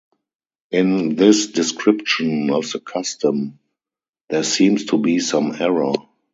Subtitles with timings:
[0.71, 3.59] In this description of the custom
[4.29, 5.93] there seems to be some error.